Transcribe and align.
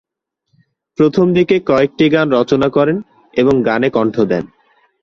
প্রথমদিকে 0.97 1.55
কয়েকটি 1.65 2.05
গান 2.09 2.27
রচনা 2.31 2.67
করেন 2.69 2.97
এবং 3.33 3.55
গানে 3.63 3.89
কণ্ঠ 3.89 4.15
দেন। 4.21 4.43